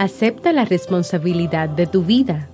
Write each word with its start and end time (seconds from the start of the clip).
Acepta 0.00 0.54
la 0.54 0.64
responsabilidad 0.64 1.68
de 1.68 1.86
tu 1.86 2.02
vida. 2.02 2.48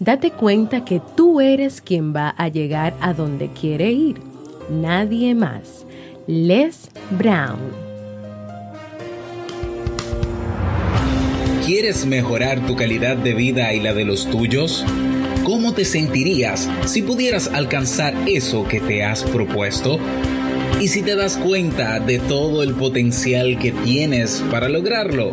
Date 0.00 0.32
cuenta 0.32 0.84
que 0.84 1.00
tú 1.16 1.40
eres 1.40 1.80
quien 1.80 2.14
va 2.14 2.28
a 2.36 2.48
llegar 2.48 2.92
a 3.00 3.14
donde 3.14 3.48
quiere 3.48 3.90
ir. 3.90 4.20
Nadie 4.68 5.34
más. 5.34 5.86
Les 6.26 6.90
Brown. 7.12 7.58
¿Quieres 11.64 12.04
mejorar 12.04 12.66
tu 12.66 12.76
calidad 12.76 13.16
de 13.16 13.32
vida 13.32 13.72
y 13.72 13.80
la 13.80 13.94
de 13.94 14.04
los 14.04 14.28
tuyos? 14.28 14.84
¿Cómo 15.42 15.72
te 15.72 15.86
sentirías 15.86 16.68
si 16.84 17.00
pudieras 17.00 17.48
alcanzar 17.48 18.12
eso 18.28 18.68
que 18.68 18.78
te 18.78 19.04
has 19.04 19.24
propuesto? 19.24 19.98
¿Y 20.78 20.88
si 20.88 21.00
te 21.00 21.16
das 21.16 21.38
cuenta 21.38 21.98
de 21.98 22.18
todo 22.18 22.62
el 22.62 22.74
potencial 22.74 23.58
que 23.58 23.72
tienes 23.72 24.44
para 24.50 24.68
lograrlo? 24.68 25.32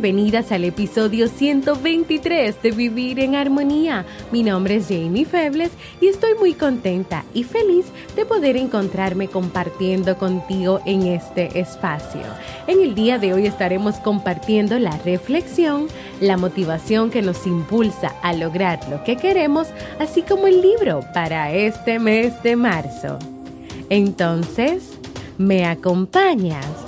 bienvenidas 0.00 0.52
al 0.52 0.62
episodio 0.62 1.26
123 1.26 2.62
de 2.62 2.70
Vivir 2.70 3.18
en 3.18 3.34
Armonía. 3.34 4.06
Mi 4.30 4.44
nombre 4.44 4.76
es 4.76 4.86
Jamie 4.86 5.24
Febles 5.24 5.72
y 6.00 6.06
estoy 6.06 6.34
muy 6.38 6.54
contenta 6.54 7.24
y 7.34 7.42
feliz 7.42 7.86
de 8.14 8.24
poder 8.24 8.56
encontrarme 8.56 9.26
compartiendo 9.26 10.16
contigo 10.16 10.80
en 10.86 11.02
este 11.08 11.58
espacio. 11.58 12.20
En 12.68 12.80
el 12.80 12.94
día 12.94 13.18
de 13.18 13.34
hoy 13.34 13.46
estaremos 13.46 13.96
compartiendo 13.96 14.78
la 14.78 14.96
reflexión, 14.98 15.88
la 16.20 16.36
motivación 16.36 17.10
que 17.10 17.20
nos 17.20 17.44
impulsa 17.44 18.14
a 18.22 18.32
lograr 18.34 18.78
lo 18.88 19.02
que 19.02 19.16
queremos, 19.16 19.66
así 19.98 20.22
como 20.22 20.46
el 20.46 20.62
libro 20.62 21.00
para 21.12 21.52
este 21.52 21.98
mes 21.98 22.40
de 22.44 22.54
marzo. 22.54 23.18
Entonces, 23.90 24.92
¿me 25.38 25.66
acompañas? 25.66 26.87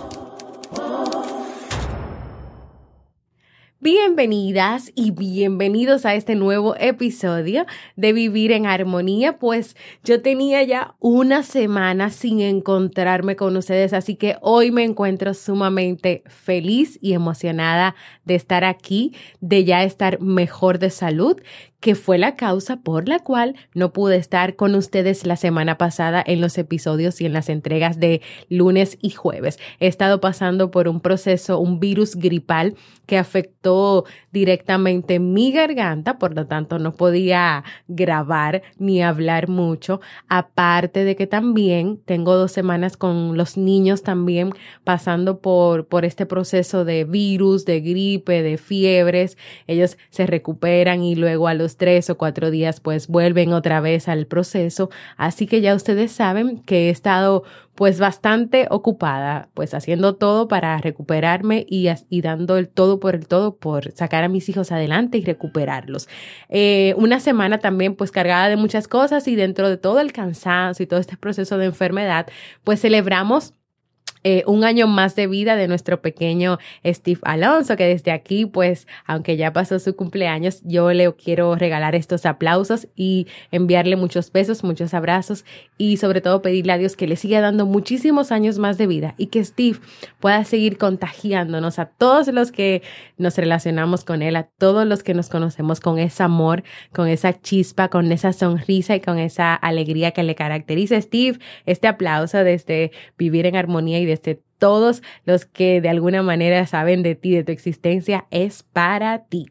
Bienvenidas 3.83 4.93
y 4.95 5.11
bienvenidos 5.11 6.05
a 6.05 6.15
este 6.15 6.35
nuevo 6.35 6.77
episodio 6.77 7.65
de 7.97 8.13
Vivir 8.13 8.53
en 8.53 8.67
Armonía. 8.67 9.39
Pues 9.39 9.75
yo 10.05 10.21
tenía 10.21 10.63
ya 10.65 10.97
una 10.99 11.43
semana 11.43 12.11
sin 12.11 12.43
encontrarme 12.43 13.37
con 13.37 13.57
ustedes, 13.57 13.95
así 13.95 14.17
que 14.17 14.37
hoy 14.43 14.71
me 14.71 14.85
encuentro 14.85 15.33
sumamente 15.33 16.23
feliz 16.27 16.99
y 17.01 17.15
emocionada 17.15 17.95
de 18.27 18.35
estar 18.35 18.65
aquí, 18.65 19.15
de 19.41 19.65
ya 19.65 19.83
estar 19.83 20.21
mejor 20.21 20.79
de 20.79 20.91
salud 20.91 21.41
que 21.81 21.95
fue 21.95 22.19
la 22.19 22.37
causa 22.37 22.77
por 22.77 23.09
la 23.09 23.19
cual 23.19 23.57
no 23.75 23.93
pude 23.93 24.17
estar 24.17 24.57
con 24.57 24.75
ustedes 24.75 25.27
la 25.27 25.37
semana 25.37 25.79
pasada 25.79 26.23
en 26.25 26.41
los 26.41 26.57
episodios 26.59 27.21
y 27.21 27.27
en 27.27 27.33
las 27.33 27.49
entregas 27.49 27.99
de 27.99 28.21
lunes 28.49 28.99
y 29.01 29.11
jueves. 29.11 29.59
He 29.81 29.87
estado 29.87 30.21
pasando 30.21 30.71
por 30.71 30.89
un 30.89 31.01
proceso, 31.01 31.59
un 31.59 31.81
virus 31.81 32.17
gripal 32.17 32.75
que 33.07 33.19
afectó 33.19 34.05
directamente 34.31 35.19
mi 35.19 35.53
garganta, 35.53 36.19
por 36.19 36.35
lo 36.35 36.47
tanto 36.47 36.79
no 36.79 36.93
podía 36.93 37.65
grabar 37.89 38.63
ni 38.79 39.03
hablar 39.03 39.49
mucho, 39.49 40.01
aparte 40.29 41.05
de 41.05 41.17
que 41.17 41.27
también 41.27 41.99
tengo 42.05 42.37
dos 42.37 42.53
semanas 42.53 42.97
con 42.97 43.37
los 43.37 43.57
niños 43.57 44.03
también 44.03 44.53
pasando 44.85 45.41
por, 45.41 45.87
por 45.87 46.05
este 46.05 46.27
proceso 46.27 46.85
de 46.85 47.05
virus, 47.05 47.65
de 47.65 47.81
gripe, 47.81 48.43
de 48.43 48.59
fiebres, 48.59 49.39
ellos 49.67 49.97
se 50.11 50.27
recuperan 50.27 51.03
y 51.03 51.15
luego 51.15 51.49
a 51.49 51.55
los 51.55 51.70
tres 51.77 52.11
o 52.11 52.19
cuatro 52.19 52.51
días 52.51 52.81
pues 52.81 53.09
vuelven 53.09 53.53
otra 53.53 53.81
vez 53.81 54.09
al 54.09 54.27
proceso. 54.27 54.91
Así 55.17 55.47
que 55.47 55.61
ya 55.61 55.75
ustedes 55.75 56.13
saben 56.13 56.59
que 56.63 56.89
he 56.89 56.91
estado 56.91 57.45
pues 57.75 57.99
bastante 57.99 58.67
ocupada, 58.69 59.49
pues 59.55 59.73
haciendo 59.73 60.17
todo 60.17 60.49
para 60.49 60.77
recuperarme 60.79 61.65
y, 61.67 61.89
y, 62.11 62.21
dando 62.21 62.59
el 62.59 62.69
todo 62.69 63.01
por 63.01 63.15
el 63.15 63.27
todo 63.27 63.57
por 63.57 63.93
sacar 63.93 64.23
a 64.23 64.29
mis 64.29 64.49
hijos 64.51 64.71
adelante 64.71 65.17
y 65.17 65.25
recuperarlos. 65.25 66.07
Eh, 66.51 66.95
una 66.99 67.21
semana 67.21 67.59
también 67.59 67.95
pues 67.95 68.11
cargada 68.11 68.51
de 68.51 68.57
muchas 68.57 68.87
cosas 68.87 69.27
y 69.29 69.35
dentro 69.35 69.71
de 69.71 69.79
todo 69.79 70.01
el 70.01 70.13
cansancio 70.13 70.83
y 70.83 70.87
todo 70.87 71.01
este 71.01 71.17
proceso 71.17 71.57
de 71.57 71.67
enfermedad, 71.67 72.27
pues 72.65 72.81
celebramos 72.83 73.55
eh, 74.23 74.43
un 74.47 74.65
año 74.65 74.87
más 74.87 75.17
de 75.17 75.27
vida 75.27 75.57
de 75.57 75.67
nuestro 75.69 76.03
pequeño 76.03 76.59
Steve 76.85 77.21
Alonso, 77.23 77.77
que 77.77 77.87
desde 77.87 78.11
aquí, 78.11 78.47
pues, 78.47 78.87
aunque 79.07 79.37
ya 79.37 79.53
pasó 79.53 79.79
su 79.79 79.97
cumpleaños, 79.97 80.61
yo 80.65 80.93
le 80.93 81.13
quiero 81.15 81.55
regalar 81.57 81.95
estos 81.95 82.27
aplausos 82.27 82.89
y 82.95 83.27
enviarle 83.51 83.97
muchos 83.97 84.31
besos, 84.33 84.63
muchos 84.63 84.93
abrazos 84.95 85.45
y 85.79 85.97
sobre 85.97 86.21
todo 86.21 86.43
pedirle 86.43 86.73
a 86.73 86.79
Dios 86.79 86.97
que 86.97 87.07
le 87.07 87.17
siga 87.17 87.41
dando 87.41 87.67
muchísimos 87.67 88.33
años 88.33 88.59
más 88.59 88.77
de 88.79 88.87
vida 88.87 89.15
y 89.17 89.27
que 89.27 89.45
Steve 89.45 89.79
pueda 90.19 90.45
seguir 90.45 90.77
contagiándonos 90.77 91.79
a 91.79 91.87
todos 91.87 92.29
los 92.29 92.53
que 92.53 92.83
nos 93.17 93.37
relacionamos 93.37 94.05
con 94.05 94.23
él, 94.23 94.37
a 94.37 94.45
todos 94.45 94.87
los 94.87 95.03
que 95.03 95.15
nos 95.15 95.29
conocemos 95.29 95.81
con 95.81 95.99
ese 95.99 96.23
amor, 96.23 96.63
con 96.93 97.09
esa 97.09 97.41
chispa, 97.41 97.89
con 97.89 98.13
esa 98.13 98.33
sonrisa 98.33 98.97
y 98.97 99.01
con 99.01 99.19
esa 99.19 99.55
alegría 99.55 100.11
que 100.11 100.23
le 100.23 100.35
caracteriza. 100.35 101.01
Steve, 101.01 101.39
este 101.67 101.89
aplauso 101.89 102.39
desde 102.39 102.93
Vivir 103.17 103.47
en 103.47 103.57
Armonía 103.57 103.99
y 103.99 104.10
desde 104.11 104.41
todos 104.59 105.03
los 105.25 105.47
que 105.47 105.81
de 105.81 105.89
alguna 105.89 106.23
manera 106.23 106.67
saben 106.67 107.03
de 107.03 107.15
ti, 107.15 107.35
de 107.35 107.45
tu 107.45 107.53
existencia, 107.53 108.27
es 108.31 108.63
para 108.63 109.25
ti. 109.25 109.47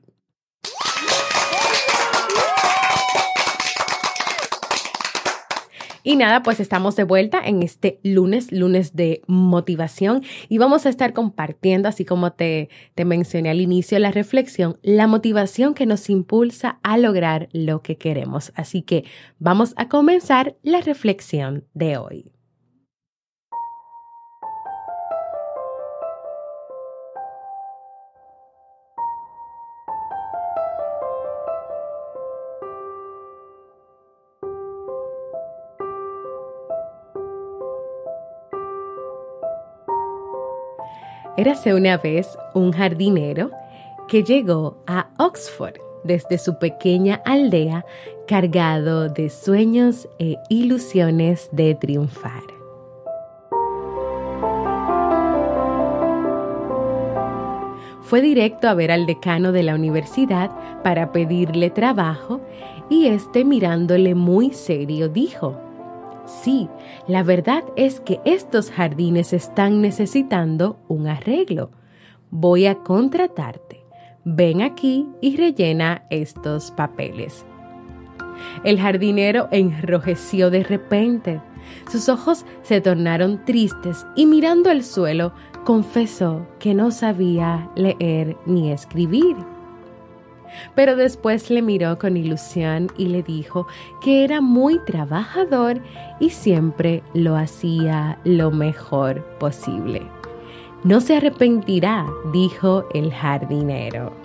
Y 6.09 6.16
nada, 6.16 6.42
pues 6.44 6.59
estamos 6.59 6.96
de 6.96 7.03
vuelta 7.03 7.40
en 7.46 7.62
este 7.62 8.00
lunes, 8.03 8.52
lunes 8.52 8.96
de 8.96 9.22
motivación, 9.28 10.24
y 10.48 10.58
vamos 10.58 10.86
a 10.86 10.90
estar 10.90 11.14
compartiendo, 11.14 11.90
así 11.90 12.06
como 12.06 12.31
te, 12.31 12.69
te 12.96 13.06
mencioné 13.06 13.50
al 13.50 13.62
inicio, 13.62 14.00
la 14.00 14.12
reflexión, 14.12 14.80
la 14.81 15.08
motivación 15.08 15.74
que 15.74 15.86
nos 15.86 16.09
impulsa 16.09 16.80
a 16.84 16.98
lograr 16.98 17.50
lo 17.52 17.84
que 17.84 17.98
queremos. 17.98 18.52
Así 18.56 18.81
que 18.81 19.03
vamos 19.40 19.74
a 19.75 19.90
comenzar 19.90 20.56
la 20.64 20.81
reflexión 20.81 21.66
de 21.74 21.98
hoy. 21.98 22.39
Érase 41.38 41.74
una 41.74 41.98
vez 41.98 42.38
un 42.54 42.72
jardinero 42.72 43.52
que 44.08 44.24
llegó 44.24 44.78
a 44.88 45.10
Oxford 45.18 45.76
desde 46.04 46.38
su 46.38 46.58
pequeña 46.58 47.22
aldea 47.26 47.86
cargado 48.28 49.10
de 49.10 49.30
sueños 49.30 50.08
e 50.18 50.36
ilusiones 50.50 51.50
de 51.52 51.76
triunfar. 51.76 52.44
Fue 58.02 58.22
directo 58.22 58.68
a 58.68 58.74
ver 58.74 58.92
al 58.92 59.06
decano 59.06 59.52
de 59.52 59.62
la 59.62 59.75
universidad 59.75 60.50
para 60.84 61.12
pedirle 61.12 61.70
trabajo 61.70 62.42
y 62.90 63.06
este 63.06 63.46
mirándole 63.46 64.16
muy 64.16 64.52
serio 64.52 65.10
dijo, 65.10 65.69
Sí, 66.30 66.70
la 67.08 67.24
verdad 67.24 67.64
es 67.76 68.02
que 68.02 68.22
estos 68.24 68.70
jardines 68.70 69.34
están 69.34 69.81
necesitando 69.81 70.80
un 70.88 71.08
arreglo. 71.08 71.72
Voy 72.30 72.68
a 72.68 72.76
contratarte. 72.76 73.84
ven 74.26 74.62
aquí 74.62 75.08
y 75.22 75.38
rellena 75.38 76.04
estos 76.12 76.70
papeles. 76.72 77.46
El 78.64 78.80
jardinero 78.80 79.48
enrojeció 79.52 80.52
de 80.52 80.64
repente. 80.64 81.42
Sus 81.90 82.10
ojos 82.10 82.46
se 82.62 82.80
tornaron 82.80 83.44
tristes 83.44 84.06
y 84.16 84.28
mirando 84.28 84.70
al 84.70 84.84
suelo 84.84 85.34
confesó 85.66 86.46
que 86.60 86.75
no 86.75 86.92
sabía 86.92 87.72
leer 87.75 88.38
ni 88.46 88.72
escribir. 88.72 89.36
Pero 90.75 90.96
después 90.96 91.50
le 91.50 91.62
miró 91.62 91.98
con 92.00 92.18
ilusión 92.18 92.92
y 92.98 93.07
le 93.07 93.24
dijo 93.24 93.68
que 94.01 94.24
era 94.24 94.42
muy 94.42 94.80
trabajador 94.86 95.81
y 96.19 96.30
siempre 96.30 97.04
lo 97.13 97.36
hacía 97.36 98.19
lo 98.24 98.51
mejor 98.51 99.24
posible. 99.40 100.01
No 100.84 101.01
se 101.01 101.18
arrepentirá, 101.18 102.07
dijo 102.31 102.86
el 102.94 103.13
jardinero. 103.13 104.19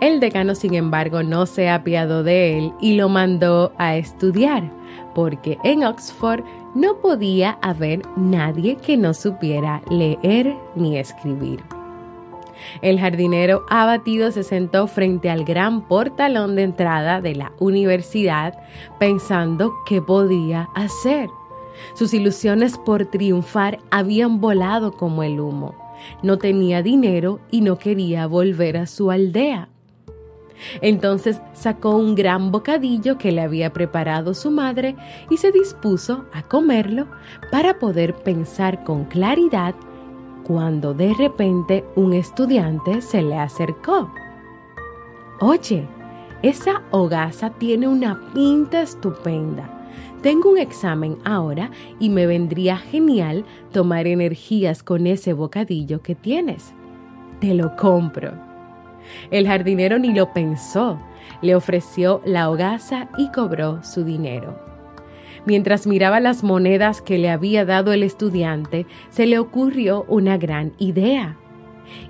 El 0.00 0.20
decano, 0.20 0.54
sin 0.54 0.74
embargo, 0.74 1.22
no 1.22 1.46
se 1.46 1.70
apiadó 1.70 2.22
de 2.22 2.58
él 2.58 2.72
y 2.80 2.96
lo 2.96 3.08
mandó 3.08 3.72
a 3.78 3.96
estudiar, 3.96 4.70
porque 5.14 5.58
en 5.64 5.84
Oxford 5.84 6.44
no 6.74 6.98
podía 6.98 7.58
haber 7.62 8.02
nadie 8.16 8.76
que 8.76 8.98
no 8.98 9.14
supiera 9.14 9.80
leer 9.90 10.54
ni 10.74 10.98
escribir. 10.98 11.62
El 12.82 13.00
jardinero 13.00 13.64
abatido 13.70 14.30
se 14.30 14.42
sentó 14.42 14.86
frente 14.86 15.30
al 15.30 15.44
gran 15.44 15.82
portalón 15.88 16.56
de 16.56 16.64
entrada 16.64 17.22
de 17.22 17.34
la 17.34 17.52
universidad 17.58 18.58
pensando 18.98 19.72
qué 19.86 20.02
podía 20.02 20.68
hacer. 20.74 21.30
Sus 21.94 22.12
ilusiones 22.12 22.78
por 22.78 23.06
triunfar 23.06 23.78
habían 23.90 24.40
volado 24.40 24.92
como 24.92 25.22
el 25.22 25.40
humo. 25.40 25.74
No 26.22 26.38
tenía 26.38 26.82
dinero 26.82 27.40
y 27.50 27.62
no 27.62 27.78
quería 27.78 28.26
volver 28.26 28.76
a 28.76 28.86
su 28.86 29.10
aldea. 29.10 29.68
Entonces 30.80 31.40
sacó 31.52 31.96
un 31.96 32.14
gran 32.14 32.50
bocadillo 32.50 33.18
que 33.18 33.32
le 33.32 33.42
había 33.42 33.72
preparado 33.72 34.34
su 34.34 34.50
madre 34.50 34.96
y 35.30 35.36
se 35.36 35.52
dispuso 35.52 36.24
a 36.32 36.42
comerlo 36.42 37.06
para 37.50 37.78
poder 37.78 38.14
pensar 38.14 38.84
con 38.84 39.04
claridad 39.04 39.74
cuando 40.44 40.94
de 40.94 41.12
repente 41.14 41.84
un 41.96 42.12
estudiante 42.12 43.02
se 43.02 43.22
le 43.22 43.36
acercó. 43.36 44.12
Oye, 45.40 45.86
esa 46.42 46.82
hogaza 46.92 47.50
tiene 47.50 47.88
una 47.88 48.20
pinta 48.32 48.82
estupenda. 48.82 49.72
Tengo 50.22 50.50
un 50.50 50.58
examen 50.58 51.18
ahora 51.24 51.70
y 51.98 52.08
me 52.10 52.26
vendría 52.26 52.76
genial 52.76 53.44
tomar 53.72 54.06
energías 54.06 54.82
con 54.82 55.06
ese 55.06 55.32
bocadillo 55.32 56.00
que 56.02 56.14
tienes. 56.14 56.72
Te 57.40 57.54
lo 57.54 57.74
compro. 57.76 58.45
El 59.30 59.46
jardinero 59.46 59.98
ni 59.98 60.12
lo 60.12 60.32
pensó, 60.32 60.98
le 61.42 61.54
ofreció 61.54 62.20
la 62.24 62.50
hogaza 62.50 63.08
y 63.18 63.30
cobró 63.30 63.82
su 63.82 64.04
dinero. 64.04 64.58
Mientras 65.46 65.86
miraba 65.86 66.18
las 66.18 66.42
monedas 66.42 67.00
que 67.00 67.18
le 67.18 67.30
había 67.30 67.64
dado 67.64 67.92
el 67.92 68.02
estudiante, 68.02 68.86
se 69.10 69.26
le 69.26 69.38
ocurrió 69.38 70.04
una 70.08 70.38
gran 70.38 70.72
idea. 70.78 71.36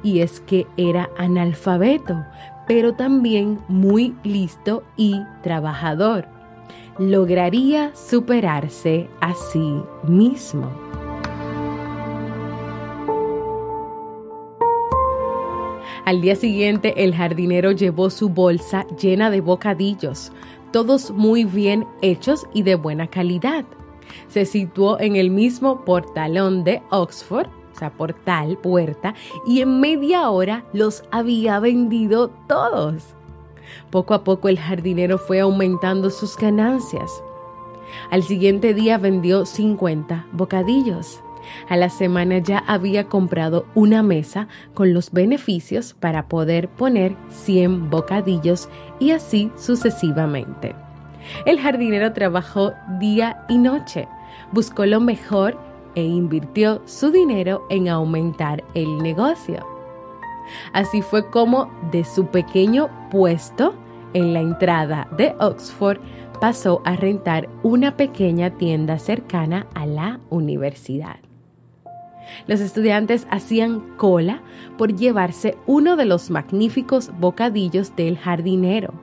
Y 0.03 0.21
es 0.21 0.41
que 0.41 0.67
era 0.79 1.11
analfabeto, 1.19 2.25
pero 2.67 2.95
también 2.95 3.59
muy 3.69 4.15
listo 4.25 4.83
y 4.97 5.21
trabajador. 5.43 6.27
Lograría 6.99 7.95
superarse 7.95 9.11
a 9.21 9.35
sí 9.35 9.83
mismo. 10.09 10.71
Al 16.07 16.21
día 16.21 16.37
siguiente 16.37 17.03
el 17.03 17.17
jardinero 17.17 17.73
llevó 17.73 18.11
su 18.11 18.29
bolsa 18.29 18.87
llena 18.97 19.29
de 19.29 19.41
bocadillos, 19.41 20.31
todos 20.73 21.11
muy 21.11 21.43
bien 21.43 21.85
hechos 22.01 22.47
y 22.55 22.63
de 22.63 22.77
buena 22.77 23.09
calidad. 23.09 23.65
Se 24.29 24.47
situó 24.47 25.01
en 25.01 25.17
el 25.17 25.31
mismo 25.31 25.85
portalón 25.85 26.63
de 26.63 26.81
Oxford, 26.91 27.49
o 27.75 27.77
sea, 27.77 27.91
portal, 27.91 28.57
puerta, 28.57 29.17
y 29.49 29.63
en 29.63 29.81
media 29.81 30.31
hora 30.31 30.65
los 30.73 31.03
había 31.11 31.59
vendido 31.59 32.31
todos. 32.47 33.17
Poco 33.91 34.15
a 34.15 34.23
poco 34.23 34.49
el 34.49 34.61
jardinero 34.61 35.19
fue 35.19 35.41
aumentando 35.41 36.11
sus 36.11 36.37
ganancias. 36.37 37.11
Al 38.13 38.23
siguiente 38.23 38.75
día 38.75 38.97
vendió 38.97 39.45
50 39.45 40.29
bocadillos. 40.31 41.21
A 41.69 41.77
la 41.77 41.89
semana 41.89 42.39
ya 42.39 42.59
había 42.67 43.09
comprado 43.09 43.67
una 43.75 44.03
mesa 44.03 44.49
con 44.75 44.95
los 44.95 45.13
beneficios 45.13 45.95
para 45.95 46.29
poder 46.29 46.69
poner 46.69 47.17
100 47.31 47.91
bocadillos 47.91 48.69
y 48.99 49.11
así 49.11 49.51
sucesivamente. 49.57 50.75
El 51.45 51.61
jardinero 51.61 52.13
trabajó 52.13 52.73
día 53.01 53.45
y 53.49 53.59
noche, 53.59 54.09
buscó 54.53 54.87
lo 54.87 55.01
mejor 55.01 55.59
e 55.95 56.03
invirtió 56.03 56.83
su 56.85 57.11
dinero 57.11 57.67
en 57.71 57.89
aumentar 57.89 58.63
el 58.75 58.99
negocio. 58.99 59.67
Así 60.73 61.03
fue 61.03 61.29
como 61.31 61.71
de 61.91 62.05
su 62.05 62.27
pequeño 62.27 62.89
puesto 63.11 63.75
en 64.13 64.33
la 64.33 64.41
entrada 64.41 65.09
de 65.17 65.35
Oxford 65.41 65.99
pasó 66.41 66.81
a 66.85 66.97
rentar 66.97 67.49
una 67.63 67.97
pequeña 67.97 68.51
tienda 68.51 68.99
cercana 68.99 69.67
a 69.75 69.87
la 69.87 70.21
universidad. 70.31 71.26
Los 72.47 72.61
estudiantes 72.61 73.27
hacían 73.31 73.81
cola 73.97 74.43
por 74.77 74.95
llevarse 74.95 75.57
uno 75.67 75.97
de 75.97 76.05
los 76.05 76.31
magníficos 76.31 77.11
bocadillos 77.19 77.97
del 77.97 78.19
jardinero. 78.19 78.95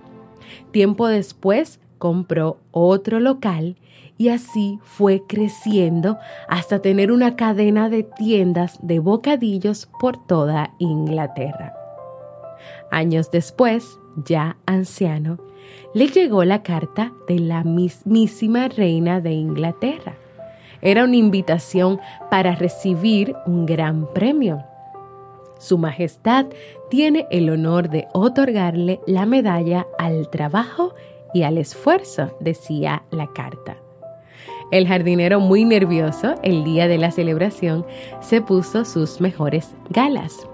Tiempo 0.72 1.08
después 1.08 1.80
compró 1.98 2.58
otro 2.72 3.20
local 3.20 3.78
y 4.18 4.30
así 4.30 4.80
fue 4.84 5.24
creciendo 5.28 6.18
hasta 6.48 6.80
tener 6.80 7.12
una 7.12 7.36
cadena 7.36 7.90
de 7.90 8.04
tiendas 8.04 8.80
de 8.81 9.00
bocadillos 9.00 9.90
por 10.00 10.18
toda 10.25 10.74
Inglaterra. 10.80 11.74
Años 12.92 13.31
después, 13.31 14.00
ya 14.16 14.58
anciano, 14.66 15.40
le 15.94 16.08
llegó 16.08 16.44
la 16.44 16.62
carta 16.62 17.14
de 17.28 17.40
la 17.40 17.64
mismísima 17.64 18.68
reina 18.68 19.20
de 19.20 19.31
Inglaterra 19.31 20.16
era 20.83 21.06
una 21.06 21.15
invitación 21.15 22.00
para 22.30 22.56
recibir 22.56 23.36
un 23.48 23.65
gran 23.65 24.05
premio. 24.13 24.63
Su 25.58 25.77
Majestad 25.77 26.48
tiene 26.89 27.25
el 27.31 27.50
honor 27.50 27.89
de 27.89 28.08
otorgarle 28.13 29.00
la 29.08 29.25
medalla 29.25 29.88
al 29.98 30.29
trabajo 30.29 30.93
y 31.34 31.43
al 31.43 31.58
esfuerzo, 31.58 32.38
decía 32.39 33.03
la 33.10 33.27
carta. 33.34 33.77
El 34.72 34.88
jardinero, 34.88 35.39
muy 35.39 35.65
nervioso, 35.65 36.36
el 36.43 36.63
día 36.63 36.88
de 36.88 36.98
la 36.98 37.12
celebración, 37.12 37.86
se 38.22 38.41
puso 38.41 38.86
sus 38.86 39.22
mejores 39.22 39.74
galas. 39.89 40.48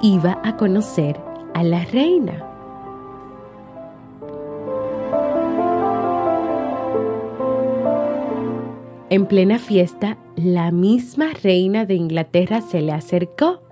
Iba 0.00 0.40
a 0.44 0.56
conocer 0.56 1.18
a 1.54 1.62
la 1.62 1.84
reina. 1.86 2.55
En 9.08 9.26
plena 9.26 9.60
fiesta, 9.60 10.16
la 10.34 10.72
misma 10.72 11.28
reina 11.40 11.84
de 11.84 11.94
Inglaterra 11.94 12.60
se 12.60 12.80
le 12.80 12.90
acercó, 12.90 13.62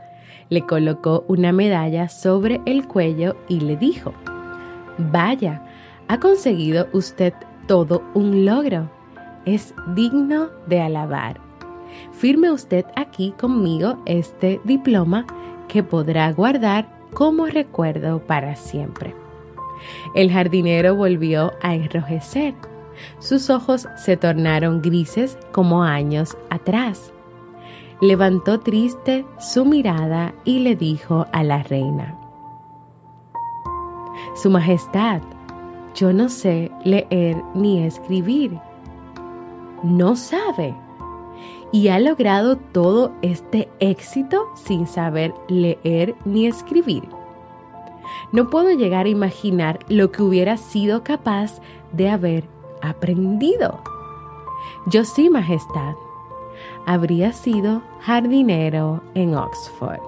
le 0.49 0.65
colocó 0.65 1.25
una 1.27 1.51
medalla 1.51 2.09
sobre 2.09 2.61
el 2.67 2.87
cuello 2.87 3.35
y 3.49 3.59
le 3.59 3.77
dijo, 3.77 4.13
Vaya, 4.97 5.65
ha 6.07 6.21
conseguido 6.21 6.87
usted 6.93 7.35
todo 7.67 8.05
un 8.15 8.45
logro. 8.45 8.89
Es 9.45 9.75
digno 9.97 10.51
de 10.69 10.81
alabar. 10.81 11.41
Firme 12.13 12.53
usted 12.53 12.85
aquí 12.95 13.35
conmigo 13.39 13.99
este 14.07 14.61
diploma 14.63 15.27
que 15.67 15.83
podrá 15.83 16.33
guardar 16.33 16.87
como 17.13 17.47
recuerdo 17.47 18.21
para 18.21 18.55
siempre. 18.55 19.17
El 20.15 20.31
jardinero 20.31 20.95
volvió 20.95 21.55
a 21.61 21.75
enrojecer 21.75 22.55
sus 23.19 23.51
ojos 23.51 23.89
se 23.97 24.17
tornaron 24.17 24.83
grises 24.83 25.39
como 25.53 25.83
años 25.83 26.37
atrás. 26.51 27.13
Levantó 28.01 28.61
triste 28.61 29.25
su 29.39 29.65
mirada 29.65 30.35
y 30.45 30.59
le 30.61 30.77
dijo 30.77 31.27
a 31.33 31.43
la 31.45 31.63
reina, 31.63 32.19
Su 34.35 34.51
Majestad, 34.51 35.23
yo 35.95 36.13
no 36.13 36.29
sé 36.29 36.71
leer 36.85 37.43
ni 37.55 37.85
escribir. 37.85 38.59
No 39.83 40.17
sabe. 40.17 40.75
Y 41.73 41.89
ha 41.89 41.99
logrado 41.99 42.57
todo 42.57 43.13
este 43.23 43.69
éxito 43.81 44.49
sin 44.55 44.87
saber 44.87 45.35
leer 45.49 46.15
ni 46.25 46.47
escribir. 46.47 47.05
No 48.33 48.51
puedo 48.51 48.71
llegar 48.71 49.07
a 49.07 49.11
imaginar 49.11 49.79
lo 49.89 50.11
que 50.11 50.23
hubiera 50.23 50.57
sido 50.57 51.03
capaz 51.05 51.61
de 51.93 52.11
haber 52.11 52.45
aprendido. 52.83 53.81
Yo 54.87 55.05
sí, 55.05 55.31
Majestad. 55.31 55.95
habría 56.87 57.33
sido 57.33 57.83
jardinero 58.01 59.03
en 59.15 59.35
Oxford. 59.35 60.01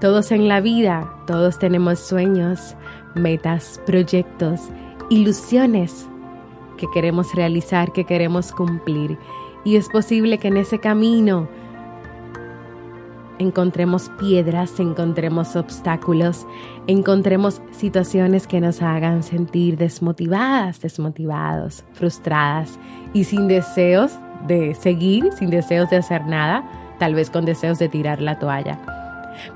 Todos 0.00 0.30
en 0.30 0.46
la 0.46 0.60
vida, 0.60 1.12
todos 1.26 1.58
tenemos 1.58 1.98
sueños, 1.98 2.76
metas, 3.16 3.80
proyectos, 3.84 4.60
ilusiones 5.10 6.06
que 6.76 6.86
queremos 6.94 7.34
realizar, 7.34 7.92
que 7.92 8.04
queremos 8.04 8.52
cumplir. 8.52 9.18
Y 9.64 9.74
es 9.74 9.88
posible 9.88 10.38
que 10.38 10.48
en 10.48 10.56
ese 10.56 10.78
camino 10.78 11.48
encontremos 13.38 14.10
piedras, 14.18 14.78
encontremos 14.80 15.56
obstáculos, 15.56 16.46
encontremos 16.86 17.62
situaciones 17.70 18.46
que 18.46 18.60
nos 18.60 18.82
hagan 18.82 19.22
sentir 19.22 19.76
desmotivadas, 19.76 20.80
desmotivados, 20.80 21.84
frustradas 21.92 22.78
y 23.12 23.24
sin 23.24 23.48
deseos 23.48 24.12
de 24.46 24.74
seguir, 24.74 25.32
sin 25.32 25.50
deseos 25.50 25.90
de 25.90 25.96
hacer 25.96 26.26
nada, 26.26 26.68
tal 26.98 27.14
vez 27.14 27.30
con 27.30 27.44
deseos 27.44 27.78
de 27.78 27.88
tirar 27.88 28.20
la 28.20 28.38
toalla. 28.38 28.78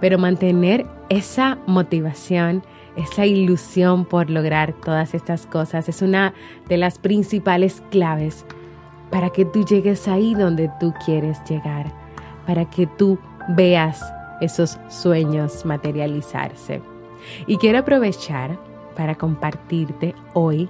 Pero 0.00 0.18
mantener 0.18 0.86
esa 1.08 1.58
motivación, 1.66 2.62
esa 2.96 3.26
ilusión 3.26 4.04
por 4.04 4.30
lograr 4.30 4.74
todas 4.84 5.14
estas 5.14 5.46
cosas 5.46 5.88
es 5.88 6.02
una 6.02 6.34
de 6.68 6.76
las 6.76 6.98
principales 6.98 7.82
claves 7.90 8.44
para 9.10 9.30
que 9.30 9.44
tú 9.44 9.64
llegues 9.64 10.08
ahí 10.08 10.34
donde 10.34 10.70
tú 10.80 10.94
quieres 11.04 11.38
llegar, 11.48 11.92
para 12.46 12.64
que 12.70 12.86
tú 12.86 13.18
veas 13.48 14.02
esos 14.40 14.78
sueños 14.88 15.64
materializarse. 15.64 16.82
Y 17.46 17.56
quiero 17.58 17.78
aprovechar 17.78 18.58
para 18.96 19.14
compartirte 19.14 20.14
hoy, 20.34 20.68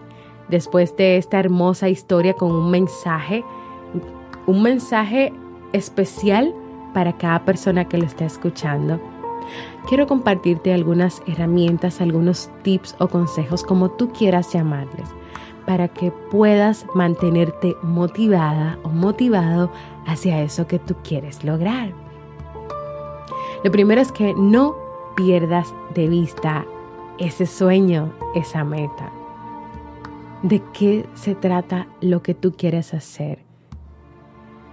después 0.48 0.96
de 0.96 1.16
esta 1.16 1.38
hermosa 1.40 1.88
historia, 1.88 2.34
con 2.34 2.52
un 2.52 2.70
mensaje, 2.70 3.44
un 4.46 4.62
mensaje 4.62 5.32
especial 5.72 6.54
para 6.92 7.16
cada 7.16 7.44
persona 7.44 7.88
que 7.88 7.98
lo 7.98 8.04
está 8.04 8.26
escuchando. 8.26 9.00
Quiero 9.88 10.06
compartirte 10.06 10.72
algunas 10.72 11.22
herramientas, 11.26 12.00
algunos 12.00 12.50
tips 12.62 12.94
o 12.98 13.08
consejos, 13.08 13.64
como 13.64 13.90
tú 13.90 14.12
quieras 14.12 14.52
llamarles, 14.52 15.08
para 15.66 15.88
que 15.88 16.12
puedas 16.30 16.86
mantenerte 16.94 17.74
motivada 17.82 18.78
o 18.84 18.88
motivado 18.88 19.70
hacia 20.06 20.42
eso 20.42 20.66
que 20.66 20.78
tú 20.78 20.94
quieres 21.02 21.44
lograr. 21.44 22.01
Lo 23.64 23.70
primero 23.70 24.00
es 24.00 24.10
que 24.10 24.34
no 24.34 24.74
pierdas 25.14 25.72
de 25.94 26.08
vista 26.08 26.64
ese 27.18 27.46
sueño, 27.46 28.12
esa 28.34 28.64
meta. 28.64 29.12
¿De 30.42 30.60
qué 30.72 31.06
se 31.14 31.36
trata 31.36 31.86
lo 32.00 32.22
que 32.22 32.34
tú 32.34 32.54
quieres 32.56 32.92
hacer? 32.92 33.38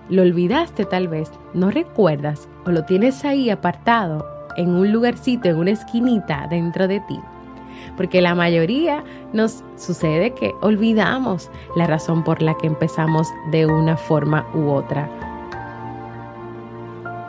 Lo 0.09 0.23
olvidaste 0.23 0.85
tal 0.85 1.07
vez, 1.07 1.31
no 1.53 1.69
recuerdas 1.69 2.49
o 2.65 2.71
lo 2.71 2.83
tienes 2.85 3.23
ahí 3.25 3.51
apartado 3.51 4.25
en 4.57 4.69
un 4.71 4.91
lugarcito, 4.91 5.47
en 5.49 5.57
una 5.57 5.71
esquinita 5.71 6.47
dentro 6.49 6.87
de 6.87 6.99
ti. 7.01 7.19
Porque 7.95 8.21
la 8.21 8.33
mayoría 8.33 9.03
nos 9.33 9.63
sucede 9.75 10.31
que 10.33 10.55
olvidamos 10.61 11.51
la 11.75 11.85
razón 11.85 12.23
por 12.23 12.41
la 12.41 12.55
que 12.57 12.65
empezamos 12.65 13.27
de 13.51 13.67
una 13.67 13.97
forma 13.97 14.47
u 14.55 14.71
otra 14.71 15.28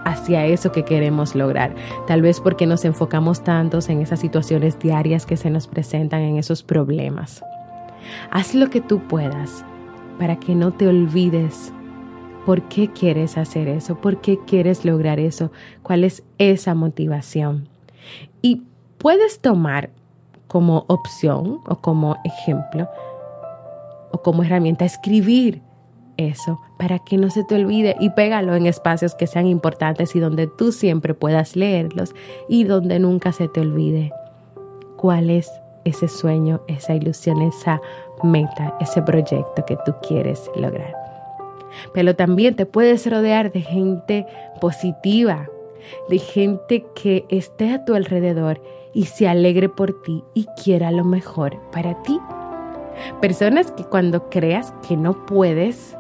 hacia 0.05 0.47
eso 0.47 0.73
que 0.73 0.85
queremos 0.85 1.35
lograr. 1.35 1.75
Tal 2.07 2.23
vez 2.23 2.41
porque 2.41 2.67
nos 2.67 2.85
enfocamos 2.85 3.43
tantos 3.43 3.89
en 3.89 4.01
esas 4.01 4.21
situaciones 4.21 4.79
diarias 4.79 5.27
que 5.27 5.37
se 5.37 5.51
nos 5.51 5.67
presentan, 5.67 6.23
en 6.23 6.37
esos 6.37 6.63
problemas. 6.63 7.43
Haz 8.31 8.55
lo 8.55 8.71
que 8.71 8.81
tú 8.81 9.01
puedas 9.01 9.65
para 10.19 10.37
que 10.37 10.55
no 10.55 10.73
te 10.73 10.89
olvides 10.89 11.73
por 12.47 12.63
qué 12.69 12.89
quieres 12.89 13.37
hacer 13.39 13.69
eso, 13.69 14.01
por 14.01 14.21
qué 14.21 14.39
quieres 14.47 14.85
lograr 14.85 15.19
eso, 15.21 15.53
cuál 15.83 16.05
es 16.05 16.23
esa 16.39 16.75
motivación. 16.75 17.69
Y 18.43 18.63
puedes 18.99 19.41
tomar 19.41 19.91
como 20.47 20.85
opción 20.89 21.61
o 21.67 21.77
como 21.77 22.17
ejemplo 22.25 22.89
o 24.13 24.23
como 24.23 24.43
herramienta 24.43 24.85
escribir 24.85 25.63
eso 26.17 26.61
para 26.79 26.99
que 26.99 27.17
no 27.17 27.31
se 27.31 27.45
te 27.45 27.55
olvide 27.55 27.97
y 28.01 28.11
pégalo 28.11 28.55
en 28.55 28.67
espacios 28.67 29.15
que 29.15 29.27
sean 29.27 29.47
importantes 29.47 30.15
y 30.17 30.21
donde 30.21 30.47
tú 30.47 30.73
siempre 30.73 31.15
puedas 31.15 31.57
leerlos 31.57 32.15
y 32.49 32.65
donde 32.65 32.99
nunca 32.99 33.33
se 33.33 33.49
te 33.49 33.61
olvide 33.61 34.13
cuál 34.97 35.31
es 35.31 35.51
ese 35.85 36.09
sueño, 36.09 36.61
esa 36.69 36.95
ilusión, 36.95 37.41
esa 37.43 37.81
meta, 38.23 38.77
ese 38.81 39.03
proyecto 39.03 39.65
que 39.65 39.77
tú 39.85 39.95
quieres 40.07 40.51
lograr. 40.55 40.95
Pero 41.95 42.15
también 42.15 42.57
te 42.57 42.67
puedes 42.67 43.09
rodear 43.11 43.53
de 43.53 43.63
gente 43.63 44.27
positiva, 44.61 45.49
de 46.09 46.19
gente 46.19 46.85
que 46.95 47.25
esté 47.29 47.73
a 47.73 47.85
tu 47.85 47.95
alrededor 47.95 48.61
y 48.93 49.07
se 49.07 49.29
alegre 49.29 49.69
por 49.69 50.03
ti 50.03 50.25
y 50.35 50.47
quiera 50.63 50.91
lo 50.91 51.05
mejor 51.05 51.59
para 51.71 52.03
ti. 52.03 52.19
Personas 53.21 53.73
que 53.73 53.85
cuando 53.85 54.29
creas 54.29 54.75
que 54.87 54.97
no 54.97 55.25
puedes, 55.27 55.97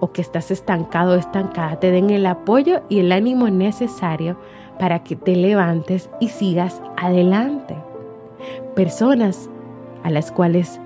o 0.00 0.12
que 0.12 0.22
estás 0.22 0.50
estancado 0.50 1.14
o 1.14 1.18
estancada 1.18 1.80
te 1.80 1.90
den 1.90 2.10
el 2.10 2.26
apoyo 2.26 2.82
y 2.88 3.00
el 3.00 3.12
ánimo 3.12 3.48
necesario 3.48 4.38
para 4.78 5.02
que 5.02 5.16
te 5.16 5.34
levantes 5.34 6.08
y 6.20 6.28
sigas 6.28 6.80
adelante. 6.96 7.76
Personas 8.74 9.50
a 10.04 10.10
las 10.10 10.30
cuales 10.30 10.80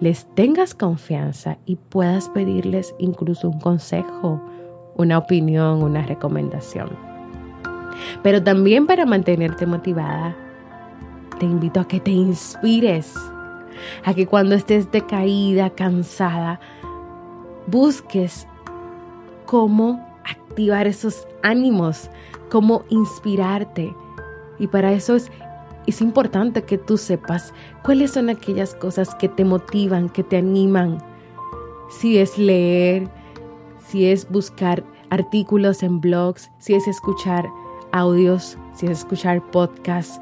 les 0.00 0.26
tengas 0.34 0.74
confianza 0.74 1.58
y 1.66 1.76
puedas 1.76 2.28
pedirles 2.30 2.94
incluso 2.98 3.48
un 3.48 3.60
consejo, 3.60 4.40
una 4.96 5.18
opinión, 5.18 5.82
una 5.82 6.02
recomendación. 6.02 6.90
Pero 8.22 8.42
también 8.42 8.86
para 8.86 9.06
mantenerte 9.06 9.66
motivada, 9.66 10.36
te 11.38 11.46
invito 11.46 11.80
a 11.80 11.88
que 11.88 12.00
te 12.00 12.10
inspires, 12.10 13.14
a 14.04 14.14
que 14.14 14.26
cuando 14.26 14.54
estés 14.54 14.90
decaída, 14.90 15.70
cansada, 15.70 16.60
busques 17.66 18.46
cómo 19.54 20.04
activar 20.24 20.88
esos 20.88 21.28
ánimos, 21.44 22.10
cómo 22.50 22.82
inspirarte. 22.88 23.94
Y 24.58 24.66
para 24.66 24.92
eso 24.92 25.14
es, 25.14 25.30
es 25.86 26.00
importante 26.00 26.64
que 26.64 26.76
tú 26.76 26.98
sepas 26.98 27.54
cuáles 27.84 28.10
son 28.10 28.30
aquellas 28.30 28.74
cosas 28.74 29.14
que 29.14 29.28
te 29.28 29.44
motivan, 29.44 30.08
que 30.08 30.24
te 30.24 30.38
animan. 30.38 30.98
Si 31.88 32.18
es 32.18 32.36
leer, 32.36 33.08
si 33.86 34.06
es 34.06 34.28
buscar 34.28 34.82
artículos 35.10 35.84
en 35.84 36.00
blogs, 36.00 36.50
si 36.58 36.74
es 36.74 36.88
escuchar 36.88 37.46
audios, 37.92 38.58
si 38.72 38.86
es 38.86 38.98
escuchar 38.98 39.40
podcasts, 39.52 40.20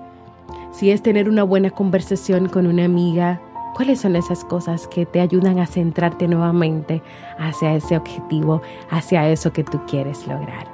si 0.72 0.90
es 0.90 1.02
tener 1.02 1.26
una 1.26 1.42
buena 1.42 1.70
conversación 1.70 2.50
con 2.50 2.66
una 2.66 2.84
amiga, 2.84 3.40
¿Cuáles 3.74 4.00
son 4.00 4.16
esas 4.16 4.44
cosas 4.44 4.86
que 4.86 5.06
te 5.06 5.20
ayudan 5.20 5.58
a 5.58 5.66
centrarte 5.66 6.28
nuevamente 6.28 7.02
hacia 7.38 7.74
ese 7.74 7.96
objetivo, 7.96 8.60
hacia 8.90 9.28
eso 9.30 9.52
que 9.52 9.64
tú 9.64 9.80
quieres 9.86 10.26
lograr? 10.26 10.66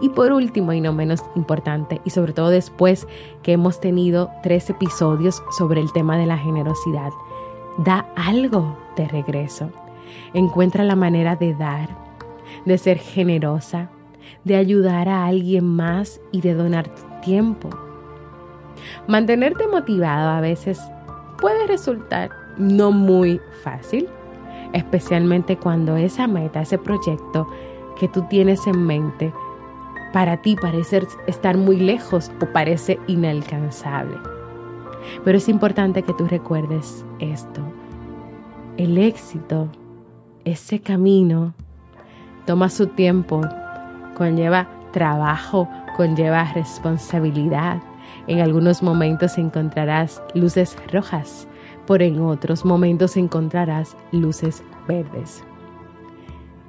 Y 0.00 0.10
por 0.10 0.32
último 0.32 0.72
y 0.72 0.80
no 0.80 0.92
menos 0.92 1.24
importante, 1.34 2.00
y 2.04 2.10
sobre 2.10 2.34
todo 2.34 2.50
después 2.50 3.08
que 3.42 3.52
hemos 3.52 3.80
tenido 3.80 4.30
tres 4.42 4.68
episodios 4.68 5.42
sobre 5.56 5.80
el 5.80 5.92
tema 5.92 6.18
de 6.18 6.26
la 6.26 6.38
generosidad, 6.38 7.10
da 7.78 8.06
algo 8.16 8.76
de 8.96 9.08
regreso. 9.08 9.70
Encuentra 10.34 10.84
la 10.84 10.94
manera 10.94 11.36
de 11.36 11.54
dar, 11.54 11.88
de 12.64 12.78
ser 12.78 12.98
generosa, 12.98 13.90
de 14.44 14.56
ayudar 14.56 15.08
a 15.08 15.26
alguien 15.26 15.64
más 15.64 16.20
y 16.32 16.42
de 16.42 16.54
donar 16.54 16.88
tu 16.88 17.02
tiempo. 17.22 17.70
Mantenerte 19.08 19.66
motivado 19.66 20.30
a 20.30 20.40
veces 20.40 20.80
puede 21.40 21.66
resultar 21.66 22.30
no 22.56 22.90
muy 22.92 23.40
fácil, 23.62 24.08
especialmente 24.72 25.56
cuando 25.56 25.96
esa 25.96 26.26
meta, 26.26 26.62
ese 26.62 26.78
proyecto 26.78 27.46
que 27.98 28.08
tú 28.08 28.22
tienes 28.28 28.66
en 28.66 28.84
mente, 28.84 29.32
para 30.12 30.38
ti 30.38 30.56
parece 30.56 31.06
estar 31.26 31.56
muy 31.56 31.76
lejos 31.78 32.30
o 32.40 32.46
parece 32.46 32.98
inalcanzable. 33.06 34.16
Pero 35.24 35.38
es 35.38 35.48
importante 35.48 36.02
que 36.02 36.14
tú 36.14 36.26
recuerdes 36.26 37.04
esto. 37.18 37.60
El 38.76 38.98
éxito, 38.98 39.68
ese 40.44 40.80
camino, 40.80 41.54
toma 42.44 42.68
su 42.68 42.88
tiempo, 42.88 43.40
conlleva 44.16 44.68
trabajo, 44.92 45.68
conlleva 45.96 46.44
responsabilidad, 46.54 47.82
en 48.26 48.40
algunos 48.40 48.82
momentos 48.82 49.38
encontrarás 49.38 50.22
luces 50.34 50.76
rojas, 50.92 51.46
por 51.86 52.02
en 52.02 52.20
otros 52.20 52.64
momentos 52.64 53.16
encontrarás 53.16 53.96
luces 54.12 54.62
verdes. 54.88 55.44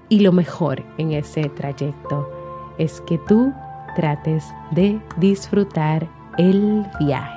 Y 0.10 0.22
lo 0.22 0.32
mejor 0.32 0.84
en 0.98 1.12
ese 1.12 1.50
trayecto 1.50 2.30
es 2.78 3.02
que 3.02 3.18
tú 3.28 3.52
trates 3.96 4.46
de 4.72 5.02
disfrutar 5.18 6.08
el 6.38 6.86
viaje. 7.00 7.37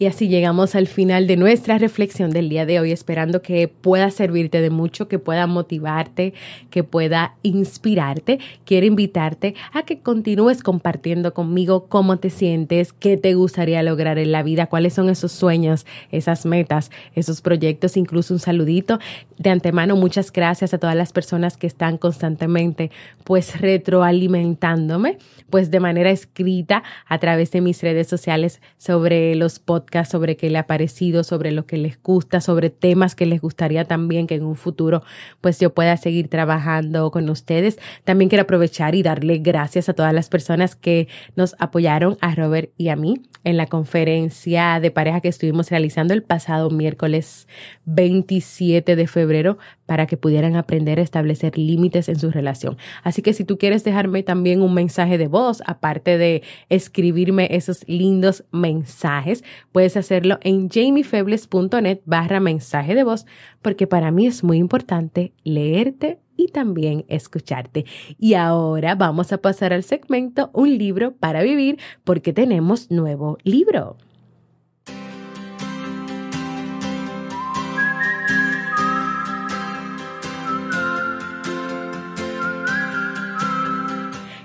Y 0.00 0.06
así 0.06 0.28
llegamos 0.28 0.76
al 0.76 0.86
final 0.86 1.26
de 1.26 1.36
nuestra 1.36 1.76
reflexión 1.76 2.30
del 2.30 2.48
día 2.48 2.64
de 2.66 2.78
hoy, 2.78 2.92
esperando 2.92 3.42
que 3.42 3.66
pueda 3.66 4.12
servirte 4.12 4.60
de 4.60 4.70
mucho, 4.70 5.08
que 5.08 5.18
pueda 5.18 5.48
motivarte, 5.48 6.34
que 6.70 6.84
pueda 6.84 7.34
inspirarte. 7.42 8.38
Quiero 8.64 8.86
invitarte 8.86 9.56
a 9.72 9.82
que 9.82 9.98
continúes 9.98 10.62
compartiendo 10.62 11.34
conmigo 11.34 11.86
cómo 11.88 12.18
te 12.18 12.30
sientes, 12.30 12.92
qué 12.92 13.16
te 13.16 13.34
gustaría 13.34 13.82
lograr 13.82 14.18
en 14.18 14.30
la 14.30 14.44
vida, 14.44 14.66
cuáles 14.66 14.94
son 14.94 15.08
esos 15.08 15.32
sueños, 15.32 15.84
esas 16.12 16.46
metas, 16.46 16.92
esos 17.16 17.40
proyectos, 17.40 17.96
incluso 17.96 18.32
un 18.32 18.40
saludito. 18.40 19.00
De 19.36 19.50
antemano, 19.50 19.96
muchas 19.96 20.30
gracias 20.30 20.74
a 20.74 20.78
todas 20.78 20.94
las 20.94 21.12
personas 21.12 21.56
que 21.56 21.66
están 21.66 21.98
constantemente 21.98 22.92
pues 23.24 23.60
retroalimentándome, 23.60 25.18
pues 25.50 25.72
de 25.72 25.80
manera 25.80 26.10
escrita 26.10 26.84
a 27.08 27.18
través 27.18 27.50
de 27.50 27.62
mis 27.62 27.82
redes 27.82 28.06
sociales 28.06 28.60
sobre 28.76 29.34
los 29.34 29.58
podcasts 29.58 29.87
sobre 30.04 30.36
qué 30.36 30.50
le 30.50 30.58
ha 30.58 30.66
parecido, 30.66 31.24
sobre 31.24 31.52
lo 31.52 31.66
que 31.66 31.78
les 31.78 32.00
gusta, 32.02 32.40
sobre 32.40 32.70
temas 32.70 33.14
que 33.14 33.26
les 33.26 33.40
gustaría 33.40 33.84
también 33.84 34.26
que 34.26 34.36
en 34.36 34.44
un 34.44 34.56
futuro 34.56 35.02
pues 35.40 35.58
yo 35.58 35.74
pueda 35.74 35.96
seguir 35.96 36.28
trabajando 36.28 37.10
con 37.10 37.28
ustedes. 37.30 37.78
También 38.04 38.28
quiero 38.28 38.42
aprovechar 38.42 38.94
y 38.94 39.02
darle 39.02 39.38
gracias 39.38 39.88
a 39.88 39.94
todas 39.94 40.12
las 40.12 40.28
personas 40.28 40.76
que 40.76 41.08
nos 41.36 41.54
apoyaron, 41.58 42.16
a 42.20 42.34
Robert 42.34 42.70
y 42.76 42.88
a 42.88 42.96
mí, 42.96 43.22
en 43.44 43.56
la 43.56 43.66
conferencia 43.66 44.80
de 44.80 44.90
pareja 44.90 45.20
que 45.20 45.28
estuvimos 45.28 45.70
realizando 45.70 46.14
el 46.14 46.22
pasado 46.22 46.70
miércoles 46.70 47.48
27 47.86 48.96
de 48.96 49.06
febrero 49.06 49.58
para 49.86 50.06
que 50.06 50.16
pudieran 50.16 50.56
aprender 50.56 50.98
a 50.98 51.02
establecer 51.02 51.56
límites 51.56 52.08
en 52.08 52.18
su 52.18 52.30
relación. 52.30 52.76
Así 53.02 53.22
que 53.22 53.32
si 53.32 53.44
tú 53.44 53.58
quieres 53.58 53.84
dejarme 53.84 54.22
también 54.22 54.62
un 54.62 54.74
mensaje 54.74 55.18
de 55.18 55.28
voz, 55.28 55.62
aparte 55.66 56.18
de 56.18 56.42
escribirme 56.68 57.48
esos 57.50 57.88
lindos 57.88 58.44
mensajes, 58.52 59.44
puedes 59.72 59.96
hacerlo 59.96 60.38
en 60.42 60.68
jamiefebles.net 60.68 62.00
barra 62.04 62.40
mensaje 62.40 62.94
de 62.94 63.04
voz, 63.04 63.26
porque 63.62 63.86
para 63.86 64.10
mí 64.10 64.26
es 64.26 64.44
muy 64.44 64.58
importante 64.58 65.32
leerte 65.44 66.18
y 66.38 66.48
también 66.48 67.04
escucharte. 67.08 67.84
Y 68.18 68.32
ahora 68.32 68.94
vamos 68.94 69.32
a 69.32 69.38
pasar 69.38 69.74
al 69.74 69.82
segmento 69.82 70.50
Un 70.54 70.78
libro 70.78 71.12
para 71.12 71.42
vivir, 71.42 71.78
porque 72.04 72.32
tenemos 72.32 72.90
nuevo 72.90 73.36
libro. 73.42 73.98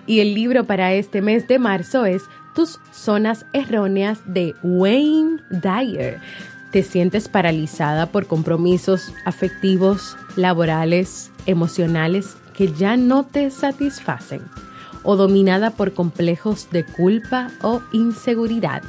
Y 0.05 0.19
el 0.19 0.33
libro 0.33 0.65
para 0.65 0.93
este 0.93 1.21
mes 1.21 1.47
de 1.47 1.59
marzo 1.59 2.05
es 2.05 2.23
Tus 2.53 2.79
zonas 2.91 3.45
erróneas 3.53 4.19
de 4.25 4.53
Wayne 4.63 5.39
Dyer. 5.49 6.19
¿Te 6.71 6.83
sientes 6.83 7.29
paralizada 7.29 8.07
por 8.07 8.27
compromisos 8.27 9.13
afectivos, 9.25 10.17
laborales, 10.35 11.31
emocionales 11.45 12.37
que 12.53 12.71
ya 12.71 12.97
no 12.97 13.25
te 13.25 13.51
satisfacen? 13.51 14.41
¿O 15.03 15.15
dominada 15.15 15.71
por 15.71 15.93
complejos 15.93 16.69
de 16.71 16.85
culpa 16.85 17.51
o 17.61 17.81
inseguridad? 17.91 18.83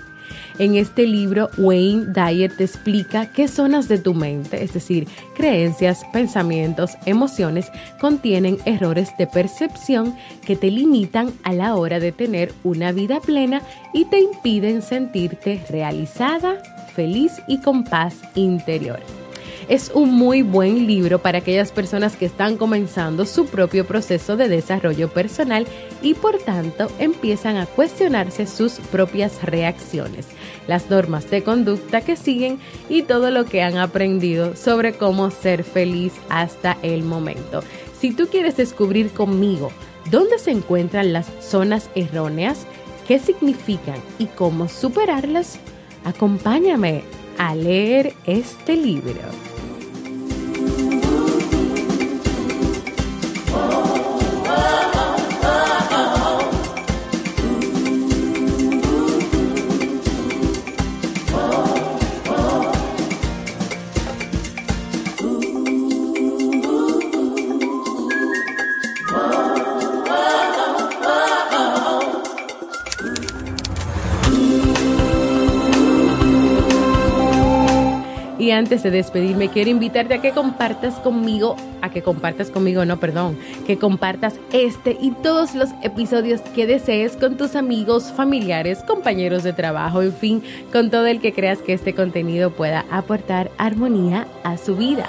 En 0.58 0.76
este 0.76 1.06
libro, 1.06 1.50
Wayne 1.58 2.06
Dyer 2.12 2.56
te 2.56 2.64
explica 2.64 3.32
qué 3.32 3.48
zonas 3.48 3.88
de 3.88 3.98
tu 3.98 4.14
mente, 4.14 4.62
es 4.62 4.72
decir, 4.72 5.08
creencias, 5.34 6.04
pensamientos, 6.12 6.92
emociones, 7.06 7.66
contienen 8.00 8.58
errores 8.64 9.10
de 9.18 9.26
percepción 9.26 10.14
que 10.46 10.54
te 10.54 10.70
limitan 10.70 11.32
a 11.42 11.52
la 11.52 11.74
hora 11.74 11.98
de 11.98 12.12
tener 12.12 12.52
una 12.62 12.92
vida 12.92 13.20
plena 13.20 13.62
y 13.92 14.04
te 14.04 14.20
impiden 14.20 14.82
sentirte 14.82 15.64
realizada, 15.68 16.62
feliz 16.94 17.32
y 17.48 17.58
con 17.58 17.82
paz 17.82 18.14
interior. 18.36 19.00
Es 19.68 19.90
un 19.94 20.12
muy 20.12 20.42
buen 20.42 20.86
libro 20.86 21.20
para 21.20 21.38
aquellas 21.38 21.72
personas 21.72 22.16
que 22.16 22.26
están 22.26 22.58
comenzando 22.58 23.24
su 23.24 23.46
propio 23.46 23.86
proceso 23.86 24.36
de 24.36 24.48
desarrollo 24.48 25.08
personal 25.08 25.66
y 26.02 26.12
por 26.12 26.38
tanto 26.38 26.90
empiezan 26.98 27.56
a 27.56 27.64
cuestionarse 27.64 28.46
sus 28.46 28.74
propias 28.74 29.42
reacciones, 29.42 30.26
las 30.68 30.90
normas 30.90 31.30
de 31.30 31.42
conducta 31.42 32.02
que 32.02 32.16
siguen 32.16 32.58
y 32.90 33.04
todo 33.04 33.30
lo 33.30 33.46
que 33.46 33.62
han 33.62 33.78
aprendido 33.78 34.54
sobre 34.54 34.92
cómo 34.92 35.30
ser 35.30 35.64
feliz 35.64 36.12
hasta 36.28 36.76
el 36.82 37.02
momento. 37.02 37.62
Si 37.98 38.12
tú 38.12 38.26
quieres 38.26 38.58
descubrir 38.58 39.12
conmigo 39.12 39.72
dónde 40.10 40.38
se 40.38 40.50
encuentran 40.50 41.14
las 41.14 41.26
zonas 41.40 41.88
erróneas, 41.94 42.66
qué 43.08 43.18
significan 43.18 43.96
y 44.18 44.26
cómo 44.26 44.68
superarlas, 44.68 45.58
acompáñame 46.04 47.02
a 47.38 47.54
leer 47.54 48.12
este 48.26 48.76
libro. 48.76 49.53
Antes 78.54 78.82
de 78.82 78.90
despedirme, 78.90 79.48
quiero 79.48 79.70
invitarte 79.70 80.14
a 80.14 80.22
que 80.22 80.32
compartas 80.32 80.94
conmigo, 80.94 81.56
a 81.82 81.90
que 81.90 82.02
compartas 82.02 82.50
conmigo, 82.50 82.84
no, 82.84 82.98
perdón, 82.98 83.38
que 83.66 83.78
compartas 83.78 84.34
este 84.52 84.96
y 85.00 85.10
todos 85.10 85.54
los 85.54 85.70
episodios 85.82 86.40
que 86.40 86.66
desees 86.66 87.16
con 87.16 87.36
tus 87.36 87.56
amigos, 87.56 88.12
familiares, 88.12 88.82
compañeros 88.82 89.42
de 89.42 89.52
trabajo, 89.52 90.02
en 90.02 90.12
fin, 90.12 90.42
con 90.72 90.90
todo 90.90 91.06
el 91.06 91.20
que 91.20 91.32
creas 91.32 91.58
que 91.58 91.72
este 91.72 91.94
contenido 91.94 92.50
pueda 92.50 92.86
aportar 92.90 93.50
armonía 93.58 94.26
a 94.42 94.56
su 94.56 94.76
vida. 94.76 95.06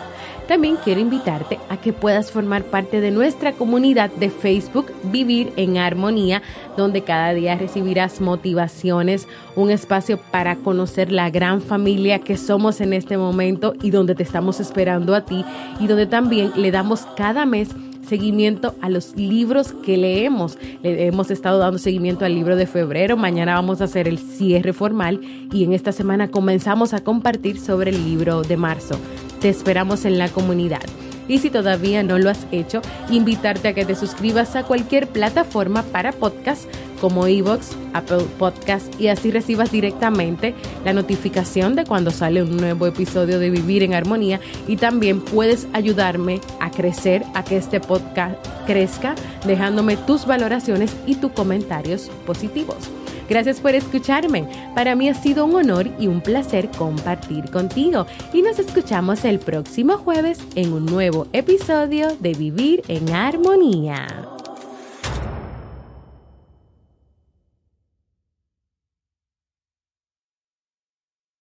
También 0.48 0.78
quiero 0.84 1.02
invitarte 1.02 1.58
a 1.70 1.78
que 1.78 1.92
puedas 1.92 2.32
formar 2.32 2.64
parte 2.66 3.02
de 3.02 3.10
nuestra 3.10 3.54
comunidad 3.54 4.12
de 4.12 4.30
Facebook 4.30 4.92
Vivir 5.12 5.52
en 5.56 5.78
Armonía, 5.78 6.44
donde 6.78 7.02
cada 7.02 7.34
día 7.34 7.56
recibirás 7.56 8.22
motivaciones, 8.22 9.28
un 9.56 9.72
espacio 9.72 10.20
para 10.32 10.56
conocer 10.56 11.12
la 11.12 11.32
gran 11.32 11.62
familia 11.62 12.20
que 12.20 12.38
somos 12.38 12.80
en 12.80 12.94
este 12.94 13.18
momento 13.18 13.74
y 13.82 13.90
donde 13.90 14.14
te 14.14 14.22
estamos 14.22 14.60
esperando 14.60 15.16
a 15.16 15.26
ti 15.26 15.44
y 15.80 15.88
donde 15.88 16.06
también 16.06 16.52
le 16.56 16.70
damos 16.70 17.08
cada 17.18 17.46
mes 17.48 17.70
seguimiento 18.08 18.76
a 18.82 18.90
los 18.90 19.16
libros 19.16 19.74
que 19.84 19.98
leemos. 19.98 20.60
Le 20.84 21.08
hemos 21.08 21.32
estado 21.32 21.58
dando 21.58 21.80
seguimiento 21.80 22.24
al 22.24 22.36
libro 22.36 22.56
de 22.56 22.68
febrero, 22.68 23.18
mañana 23.18 23.56
vamos 23.56 23.82
a 23.82 23.86
hacer 23.86 24.08
el 24.08 24.20
cierre 24.20 24.74
formal 24.74 25.22
y 25.52 25.64
en 25.64 25.74
esta 25.74 25.92
semana 25.92 26.30
comenzamos 26.30 26.94
a 26.94 27.04
compartir 27.04 27.60
sobre 27.60 27.90
el 27.90 28.06
libro 28.06 28.44
de 28.44 28.58
marzo. 28.58 29.00
Te 29.42 29.50
esperamos 29.50 30.06
en 30.06 30.18
la 30.18 30.30
comunidad. 30.30 30.82
Y 31.28 31.40
si 31.40 31.50
todavía 31.50 32.04
no 32.04 32.20
lo 32.20 32.30
has 32.30 32.46
hecho, 32.52 32.82
invitarte 33.10 33.70
a 33.70 33.74
que 33.74 33.86
te 33.86 33.96
suscribas 33.96 34.56
a 34.56 34.64
cualquier 34.64 35.08
plataforma 35.08 35.84
para 35.84 36.12
podcast 36.12 36.66
como 37.02 37.28
Evox, 37.28 37.76
Apple 37.94 38.26
Podcast 38.40 39.00
y 39.00 39.08
así 39.10 39.32
recibas 39.32 39.72
directamente 39.72 40.56
la 40.84 40.94
notificación 40.94 41.76
de 41.76 41.84
cuando 41.84 42.12
sale 42.12 42.42
un 42.42 42.58
nuevo 42.58 42.88
episodio 42.88 43.40
de 43.40 43.50
Vivir 43.50 43.84
en 43.84 43.94
Armonía 43.94 44.40
y 44.68 44.78
también 44.78 45.22
puedes 45.22 45.68
ayudarme 45.74 46.42
a 46.60 46.72
crecer, 46.72 47.24
a 47.34 47.44
que 47.44 47.58
este 47.58 47.80
podcast 47.80 48.36
crezca, 48.66 49.16
dejándome 49.46 49.98
tus 49.98 50.26
valoraciones 50.26 50.96
y 51.06 51.16
tus 51.16 51.32
comentarios 51.32 52.10
positivos. 52.26 52.90
Gracias 53.30 53.60
por 53.60 53.76
escucharme. 53.76 54.48
Para 54.76 54.96
mí 54.96 55.10
ha 55.10 55.14
sido 55.14 55.46
un 55.46 55.56
honor 55.56 55.90
y 56.00 56.08
un 56.08 56.22
placer 56.22 56.70
compartir 56.78 57.50
contigo. 57.52 58.06
Y 58.34 58.42
nos 58.42 58.60
escuchamos 58.60 59.26
el 59.26 59.40
próximo 59.40 59.98
jueves 59.98 60.40
en 60.56 60.74
un 60.74 60.86
nuevo 60.86 61.28
episodio 61.34 62.16
de 62.20 62.34
Vivir 62.34 62.84
en 62.88 63.12
Armonía. 63.14 64.35